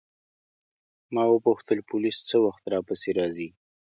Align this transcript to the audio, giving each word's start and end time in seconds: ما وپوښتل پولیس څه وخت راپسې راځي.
ما 1.13 1.23
وپوښتل 1.33 1.79
پولیس 1.89 2.17
څه 2.29 2.37
وخت 2.45 2.63
راپسې 2.73 3.11
راځي. 3.19 3.49